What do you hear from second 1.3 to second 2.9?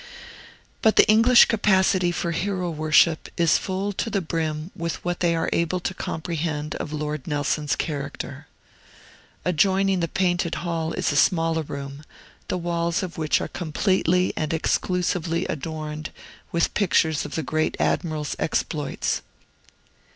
capacity for hero